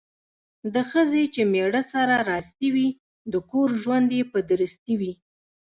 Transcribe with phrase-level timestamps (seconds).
[0.73, 2.87] د ښځې چې میړه سره راستي وي
[3.31, 5.13] ،د کور ژوند یې په درستي وي.